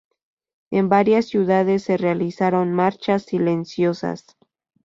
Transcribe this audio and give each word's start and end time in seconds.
En 0.71 0.89
varias 0.89 1.27
ciudades 1.27 1.83
se 1.83 1.95
realizaron 1.95 2.73
marchas 2.73 3.21
silenciosas. 3.21 4.35